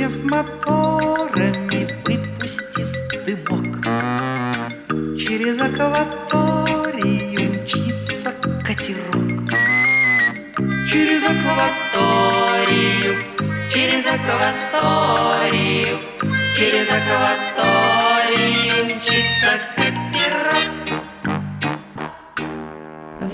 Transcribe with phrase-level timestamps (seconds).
[0.00, 2.88] Загремев моторами, выпустив
[3.26, 3.84] дымок
[5.18, 8.32] Через акваторию мчится
[8.64, 9.50] катерок.
[10.90, 13.12] Через акваторию,
[13.70, 15.98] через акваторию
[16.56, 19.79] Через акваторию мчится катерок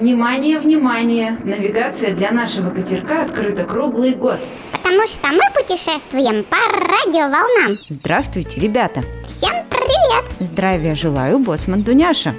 [0.01, 1.39] Внимание, внимание!
[1.43, 4.39] Навигация для нашего катерка открыта круглый год.
[4.71, 7.79] Потому что мы путешествуем по радиоволнам.
[7.89, 9.03] Здравствуйте, ребята!
[9.27, 10.25] Всем привет!
[10.39, 12.35] Здравия желаю, боцман Дуняша.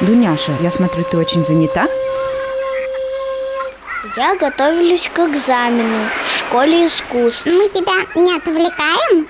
[0.00, 1.86] Дуняша, я смотрю, ты очень занята.
[4.14, 7.46] Я готовлюсь к экзамену в школе искусств.
[7.46, 9.26] Мы тебя не отвлекаем?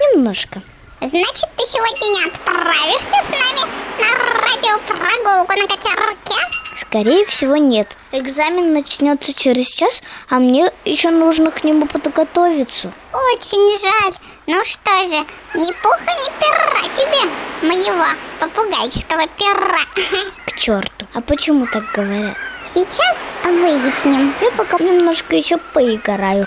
[0.00, 0.62] Немножко.
[1.00, 6.40] Значит, ты сегодня не отправишься с нами на радиопрогулку на катерке?
[6.74, 7.96] Скорее всего, нет.
[8.10, 12.92] Экзамен начнется через час, а мне еще нужно к нему подготовиться.
[13.12, 14.14] Очень жаль.
[14.48, 15.24] Ну что же,
[15.54, 17.30] ни пуха, ни пера тебе,
[17.62, 18.06] моего
[18.40, 19.86] попугайского пера.
[20.46, 21.06] К черту.
[21.14, 22.36] А почему так говорят?
[22.76, 24.34] Сейчас выясним.
[24.42, 26.46] Я пока немножко еще поиграю.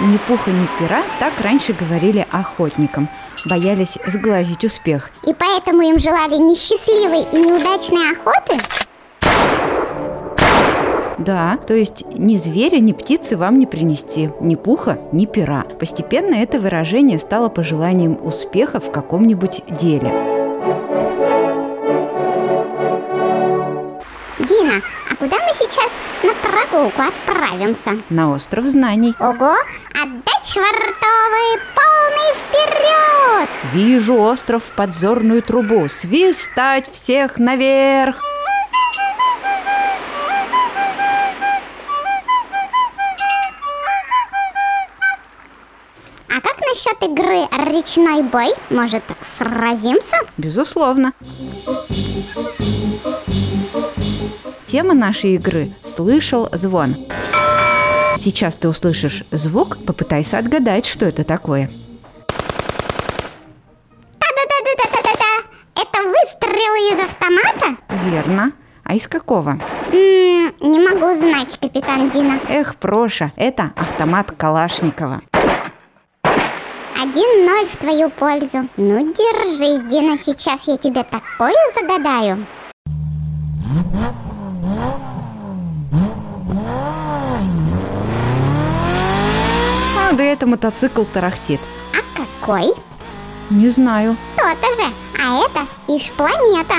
[0.00, 3.08] Ни пуха, ни пера так раньше говорили охотникам.
[3.48, 5.12] Боялись сглазить успех.
[5.24, 8.58] И поэтому им желали несчастливой и неудачной охоты?
[11.18, 15.62] Да, то есть ни зверя, ни птицы вам не принести, ни пуха, ни пера.
[15.78, 20.39] Постепенно это выражение стало пожеланием успеха в каком-нибудь деле.
[25.70, 27.98] Сейчас на прогулку отправимся?
[28.10, 29.14] На остров знаний.
[29.20, 29.54] Ого,
[29.94, 33.50] отдать швартовые полный вперед!
[33.72, 35.88] Вижу остров в подзорную трубу.
[35.88, 38.20] Свистать всех наверх!
[46.28, 48.48] А как насчет игры «Речной бой»?
[48.70, 50.16] Может, сразимся?
[50.36, 51.12] Безусловно.
[54.70, 56.94] Тема нашей игры «Слышал звон».
[58.16, 61.68] Сейчас ты услышишь звук, попытайся отгадать, что это такое.
[65.74, 67.82] Это выстрелы из автомата?
[68.04, 68.52] Верно.
[68.84, 69.58] А из какого?
[69.92, 72.38] М, не могу знать, капитан Дина.
[72.48, 75.22] Эх, Проша, это автомат Калашникова.
[76.22, 78.68] Один ноль в твою пользу.
[78.76, 82.46] Ну, держись, Дина, сейчас я тебе такое загадаю.
[90.20, 91.60] Да это мотоцикл тарахтит.
[91.94, 92.66] А какой?
[93.48, 94.16] Не знаю.
[94.36, 94.92] То-то же.
[95.18, 96.74] А это ишь планета.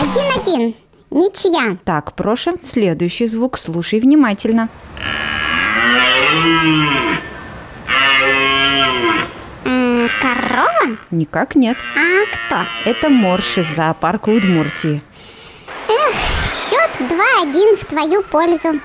[0.00, 0.74] Один-один.
[1.10, 1.76] Ничья.
[1.84, 4.70] Так, Проша, следующий звук слушай внимательно.
[9.66, 10.96] М, корова?
[11.10, 11.76] Никак нет.
[11.94, 12.90] А кто?
[12.90, 15.02] Это морж из зоопарка Удмуртии.
[16.44, 18.80] Счет 2-1 в твою пользу.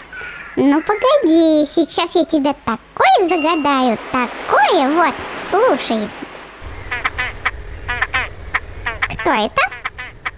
[0.59, 5.13] Ну погоди, сейчас я тебе такое загадаю, такое вот,
[5.51, 6.09] слушай.
[9.19, 9.62] Кто это?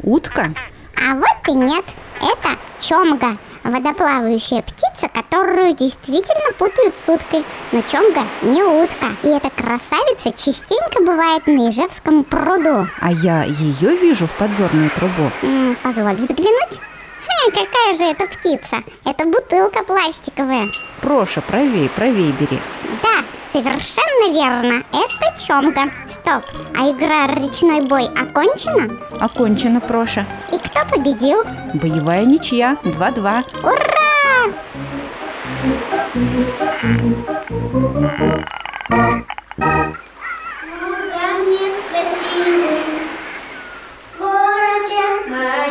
[0.03, 0.53] Утка?
[0.97, 1.85] А вот и нет,
[2.17, 7.45] это чомга, водоплавающая птица, которую действительно путают с уткой.
[7.71, 12.89] Но чомга не утка, и эта красавица частенько бывает на Ижевском пруду.
[12.99, 15.31] А я ее вижу в подзорную трубу.
[15.43, 16.81] М, позволь взглянуть.
[17.47, 18.83] Какая же это птица?
[19.05, 20.65] Это бутылка пластиковая.
[21.01, 22.59] Проша, правей, правей бери.
[23.01, 24.83] Да, совершенно верно.
[24.91, 25.91] Это чомга.
[26.07, 26.43] Стоп,
[26.77, 28.89] а игра «Речной бой» окончена?
[29.19, 30.25] Окончено, Проша.
[30.53, 31.43] И кто победил?
[31.73, 33.43] Боевая ничья, 2-2.
[33.63, 33.99] Ура!
[40.81, 43.09] Лугами красивым
[44.17, 45.68] в городе моем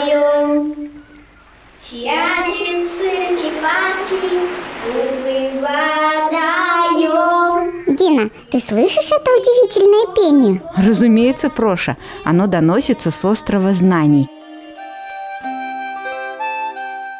[7.98, 10.62] Дина, ты слышишь это удивительное пение?
[10.76, 11.96] Разумеется, Проша.
[12.24, 14.28] Оно доносится с острова знаний.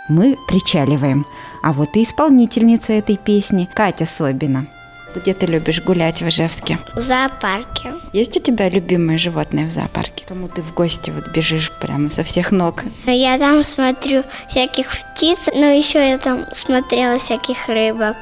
[0.08, 1.26] Мы причаливаем.
[1.62, 4.66] А вот и исполнительница этой песни, Катя Собина.
[5.18, 6.78] Где ты любишь гулять в Ижевске?
[6.94, 7.94] В зоопарке.
[8.12, 10.24] Есть у тебя любимое животное в зоопарке?
[10.28, 12.84] Кому ты в гости вот бежишь прямо со всех ног?
[13.04, 18.16] Я там смотрю всяких птиц, но еще я там смотрела всяких рыбок.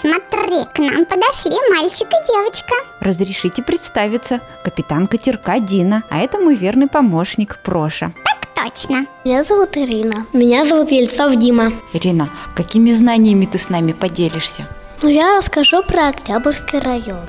[0.00, 2.74] смотри, к нам подошли мальчик и девочка.
[3.00, 4.40] Разрешите представиться.
[4.64, 8.12] Капитан катерка Дина, а это мой верный помощник Проша.
[8.24, 9.06] Так точно.
[9.24, 10.26] Меня зовут Ирина.
[10.32, 11.72] Меня зовут Ельцов Дима.
[11.92, 14.66] Ирина, какими знаниями ты с нами поделишься?
[15.02, 17.28] Ну, я расскажу про Октябрьский район.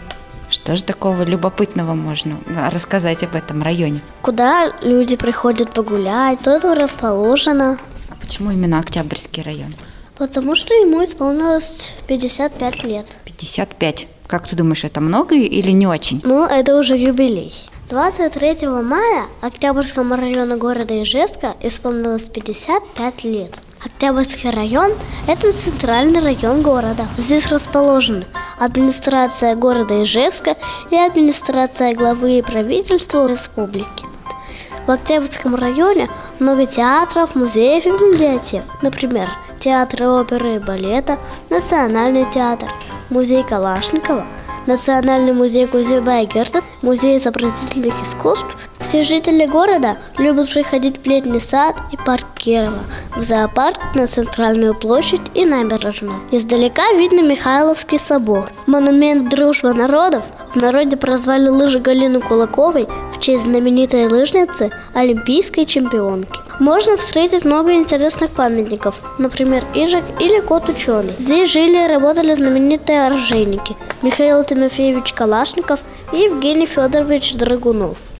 [0.49, 2.37] Что же такого любопытного можно
[2.71, 3.99] рассказать об этом районе?
[4.21, 7.77] Куда люди приходят погулять, что тут расположено.
[8.09, 9.75] А почему именно Октябрьский район?
[10.15, 13.05] Потому что ему исполнилось 55 лет.
[13.25, 14.07] 55.
[14.27, 16.21] Как ты думаешь, это много или не очень?
[16.23, 17.53] Ну, это уже юбилей.
[17.89, 23.59] 23 мая Октябрьскому району города Ижевска исполнилось 55 лет.
[23.83, 24.91] Октябрьский район–
[25.27, 27.07] это центральный район города.
[27.18, 28.25] Здесь расположены
[28.57, 30.56] администрация города Ижевска
[30.89, 34.06] и администрация главы правительства республики.
[34.88, 36.09] В Октябрьском районе
[36.39, 38.63] много театров, музеев и библиотек.
[38.81, 39.29] Например,
[39.59, 41.19] театр оперы и балета,
[41.50, 42.69] Национальный театр,
[43.09, 44.25] музей Калашникова,
[44.67, 48.45] Национальный музей Кузьма и Герда, музей изобразительных искусств.
[48.81, 52.83] Все жители города любят приходить в летний сад и парк Кирова,
[53.15, 56.19] в зоопарк, на центральную площадь и набережную.
[56.31, 58.51] Издалека видно Михайловский собор.
[58.65, 66.39] Монумент «Дружба народов» в народе прозвали лыжи Галины Кулаковой в честь знаменитой лыжницы, олимпийской чемпионки.
[66.59, 71.13] Можно встретить много интересных памятников, например, Ижик или Кот Ученый.
[71.17, 75.79] Здесь жили и работали знаменитые оружейники Михаил Тимофеевич Калашников
[76.11, 78.16] и Евгений Федорович Драгунов.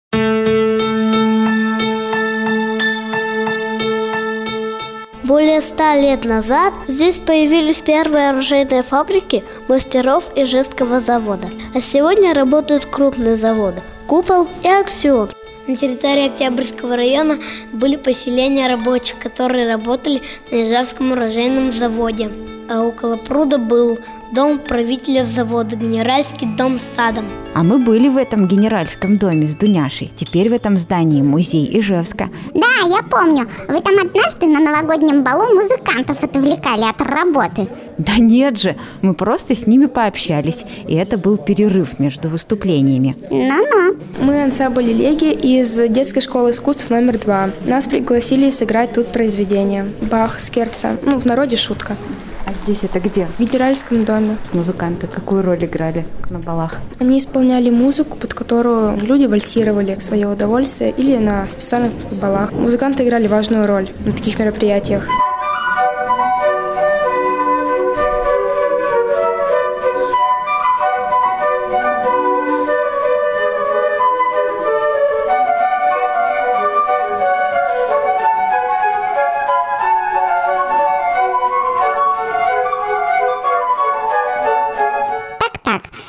[5.27, 11.50] Более ста лет назад здесь появились первые оружейные фабрики мастеров Ижевского завода.
[11.75, 15.31] А сегодня работают крупные заводы– Купол и Аксион.
[15.68, 17.39] На территории Октябрьского района
[17.74, 22.31] были поселения рабочих, которые работали на Ижевском оружейном заводе.
[22.69, 23.97] А около пруда был
[24.33, 27.25] дом правителя завода, генеральский дом с садом.
[27.53, 30.11] А мы были в этом генеральском доме с Дуняшей.
[30.17, 32.29] Теперь в этом здании музей Ижевска.
[32.53, 33.47] Да, я помню.
[33.69, 37.67] Вы там однажды на новогоднем балу музыкантов отвлекали от работы.
[37.97, 40.65] Да нет же, мы просто с ними пообщались.
[40.87, 43.15] И это был перерыв между выступлениями.
[43.31, 43.95] Ну-ну.
[44.21, 47.49] Мы ансамбль Леги из детской школы искусств номер два.
[47.65, 49.85] Нас пригласили сыграть тут произведение.
[50.11, 50.97] Бах, Скерца.
[51.03, 51.95] Ну, в народе шутка.
[52.47, 53.25] А здесь это где?
[53.25, 54.38] В генеральском доме.
[54.53, 56.79] Музыканты какую роль играли на балах?
[56.97, 61.91] Они исполняли музыку, под которую люди вальсировали в свое удовольствие или на специальных
[62.21, 62.53] балах.
[62.53, 65.09] Музыканты играли важную роль на таких мероприятиях.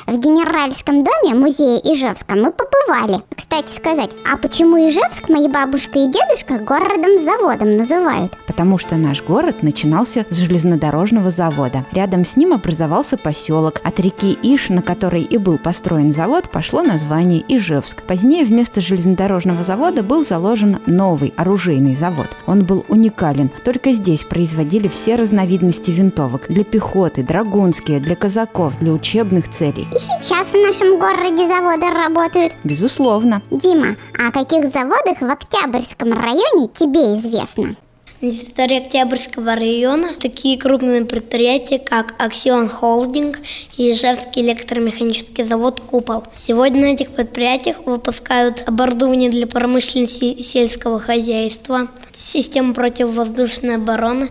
[0.09, 3.21] В Генеральском доме музея Ижевска мы побывали.
[3.35, 8.35] Кстати сказать, а почему Ижевск мои бабушка и дедушка городом-заводом называют?
[8.47, 11.85] Потому что наш город начинался с железнодорожного завода.
[11.91, 13.81] Рядом с ним образовался поселок.
[13.83, 18.01] От реки Иш, на которой и был построен завод, пошло название Ижевск.
[18.03, 22.27] Позднее вместо железнодорожного завода был заложен новый оружейный завод.
[22.47, 23.51] Он был уникален.
[23.63, 29.87] Только здесь производили все разновидности винтовок для пехоты, драгунские, для казаков, для учебных целей.
[29.99, 32.53] Сейчас в нашем городе заводы работают.
[32.63, 33.41] Безусловно.
[33.51, 37.75] Дима, а о каких заводах в Октябрьском районе тебе известно?
[38.21, 43.39] На территории Октябрьского района такие крупные предприятия, как Аксион Холдинг
[43.77, 46.23] и Ижевский электромеханический завод «Купол».
[46.33, 54.29] Сегодня на этих предприятиях выпускают оборудование для промышленности и сельского хозяйства, систему противовоздушной обороны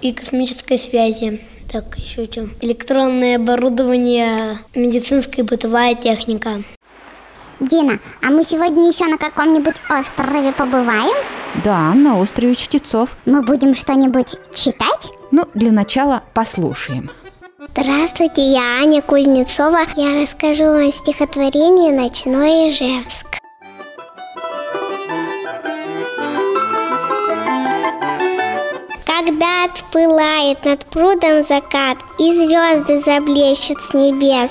[0.00, 1.40] и космической связи.
[1.74, 2.48] Так, еще что?
[2.60, 6.62] Электронное оборудование, медицинская и бытовая техника.
[7.58, 11.16] Дина, а мы сегодня еще на каком-нибудь острове побываем?
[11.64, 13.16] Да, на острове Чтецов.
[13.26, 15.10] Мы будем что-нибудь читать?
[15.32, 17.10] Ну, для начала послушаем.
[17.76, 19.80] Здравствуйте, я Аня Кузнецова.
[19.96, 23.33] Я расскажу вам стихотворение «Ночной Ижевск».
[29.64, 34.50] Когда отпылает над прудом закат, И звезды заблещут с небес,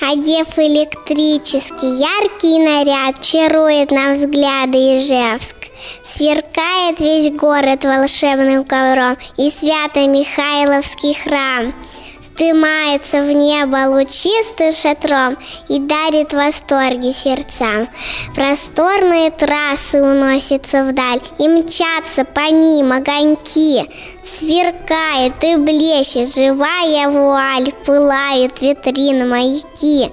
[0.00, 5.56] Одев электрический яркий наряд, Чарует нам взгляды Ижевск.
[6.04, 11.74] Сверкает весь город волшебным ковром И Свято-Михайловский храм
[12.20, 15.36] Вздымается в небо лучистым шатром
[15.68, 17.88] И дарит восторги сердцам.
[18.34, 23.88] Просторные трассы уносятся вдаль И мчатся по ним огоньки.
[24.26, 30.10] Сверкает и блещет живая вуаль, Пылают витрины маяки.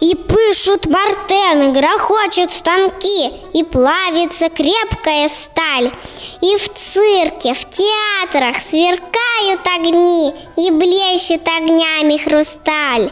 [0.00, 5.92] И пышут мартены, грохочут станки, И плавится крепкая сталь.
[6.40, 13.10] И в цирке, в театрах сверкают огни, И блещет огнями хрусталь.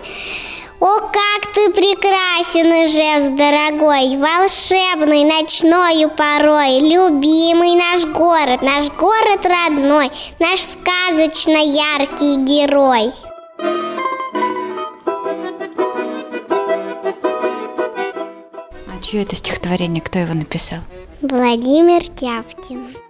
[0.85, 10.11] О, как ты прекрасен, Ижевск, дорогой, волшебный, ночною порой, любимый наш город, наш город родной,
[10.41, 13.13] наш сказочно яркий герой.
[18.89, 20.03] А чье это стихотворение?
[20.03, 20.81] Кто его написал?
[21.21, 23.02] Владимир Тяпкин.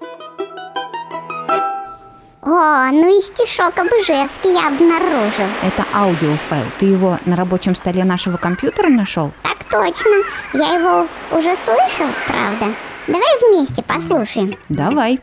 [2.45, 5.47] О, ну и стишок об Ижевске я обнаружил.
[5.63, 6.67] Это аудиофайл.
[6.81, 9.31] Ты его на рабочем столе нашего компьютера нашел?
[9.45, 10.11] Так точно.
[10.53, 12.75] Я его уже слышал, правда.
[13.07, 14.57] Давай вместе послушаем.
[14.69, 15.21] Давай.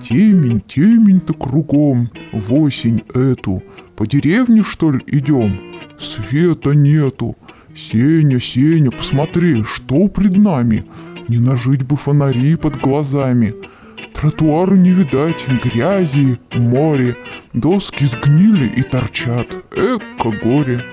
[0.00, 3.62] Темень, темень-то кругом, в осень эту.
[3.94, 5.60] По деревне, что ли, идем?
[6.00, 7.36] Света нету.
[7.76, 10.86] Сеня, Сеня, посмотри, что пред нами?
[11.28, 13.54] Не нажить бы фонари под глазами.
[14.14, 17.16] Тротуару не видать, грязи, море.
[17.52, 19.56] Доски сгнили и торчат.
[19.74, 20.84] Эко горе.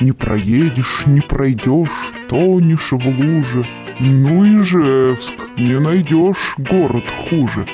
[0.00, 3.66] Не проедешь, не пройдешь, тонешь в луже.
[3.98, 7.66] Ну и Жевск, не найдешь город хуже.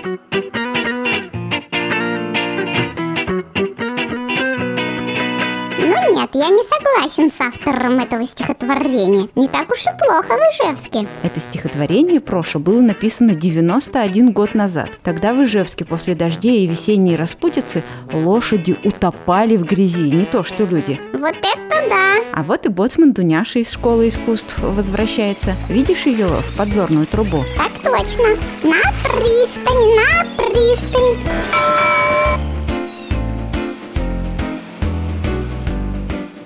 [6.42, 9.28] Я не согласен с автором этого стихотворения.
[9.37, 11.06] Не так уж и плохо в Ижевске.
[11.22, 14.90] Это стихотворение Проша было написано 91 год назад.
[15.04, 20.64] Тогда в Ижевске после дождей и весенней распутицы лошади утопали в грязи, не то что
[20.64, 21.00] люди.
[21.12, 22.16] Вот это да!
[22.32, 25.54] А вот и боцман Дуняша из школы искусств возвращается.
[25.68, 27.44] Видишь ее в подзорную трубу?
[27.56, 28.30] Так точно.
[28.64, 32.01] На пристань, на пристань.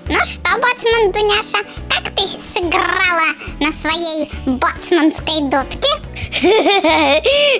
[0.09, 1.59] Ну что, боцман Дуняша,
[1.91, 2.23] как ты
[2.55, 5.89] сыграла на своей боцманской дудке?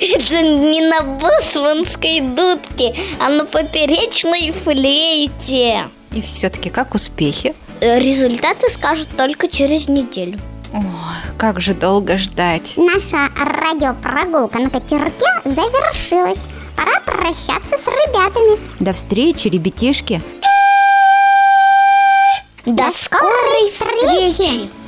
[0.01, 5.89] Это не на боцманской дудке, а на поперечной флейте.
[6.13, 7.55] И все-таки как успехи?
[7.81, 10.39] Э, Результаты скажут только через неделю.
[10.73, 10.83] Ой,
[11.39, 12.75] как же долго ждать.
[12.77, 16.39] Наша радиопрогулка на катерке завершилась.
[16.77, 18.59] Пора прощаться с ребятами.
[18.81, 20.23] До встречи, ребятишки.
[22.67, 24.86] До, скорой встречи!